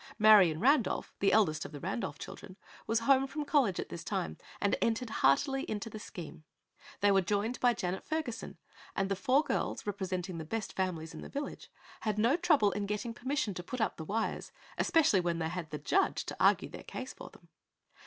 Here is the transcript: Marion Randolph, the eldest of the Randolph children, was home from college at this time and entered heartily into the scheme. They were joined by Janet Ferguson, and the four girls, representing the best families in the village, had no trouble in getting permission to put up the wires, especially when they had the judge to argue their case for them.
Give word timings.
Marion 0.17 0.59
Randolph, 0.59 1.13
the 1.19 1.31
eldest 1.31 1.63
of 1.63 1.71
the 1.71 1.79
Randolph 1.79 2.17
children, 2.17 2.57
was 2.87 3.01
home 3.01 3.27
from 3.27 3.45
college 3.45 3.79
at 3.79 3.89
this 3.89 4.03
time 4.03 4.35
and 4.59 4.75
entered 4.81 5.11
heartily 5.21 5.61
into 5.69 5.91
the 5.91 5.99
scheme. 5.99 6.43
They 7.01 7.11
were 7.11 7.21
joined 7.21 7.59
by 7.59 7.75
Janet 7.75 8.03
Ferguson, 8.03 8.57
and 8.95 9.09
the 9.09 9.15
four 9.15 9.43
girls, 9.43 9.85
representing 9.85 10.39
the 10.39 10.43
best 10.43 10.73
families 10.73 11.13
in 11.13 11.21
the 11.21 11.29
village, 11.29 11.69
had 11.99 12.17
no 12.17 12.35
trouble 12.35 12.71
in 12.71 12.87
getting 12.87 13.13
permission 13.13 13.53
to 13.53 13.61
put 13.61 13.79
up 13.79 13.97
the 13.97 14.03
wires, 14.03 14.51
especially 14.75 15.19
when 15.19 15.37
they 15.37 15.49
had 15.49 15.69
the 15.69 15.77
judge 15.77 16.25
to 16.25 16.37
argue 16.43 16.69
their 16.69 16.81
case 16.81 17.13
for 17.13 17.29
them. 17.29 17.49